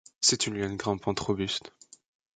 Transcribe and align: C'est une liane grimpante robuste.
C'est 0.19 0.47
une 0.47 0.55
liane 0.57 0.77
grimpante 0.77 1.19
robuste. 1.19 1.73